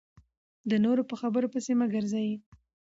د 0.69 0.71
نورو 0.85 1.03
په 1.09 1.15
خبرو 1.21 1.51
پسې 1.53 1.71
مه 1.79 1.85
ګرځئ. 1.93 2.29